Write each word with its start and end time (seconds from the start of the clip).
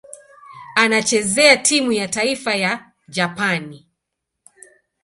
Anachezea 0.75 1.57
timu 1.57 1.91
ya 1.91 2.07
taifa 2.07 2.55
ya 2.55 2.91
Japani. 3.07 3.87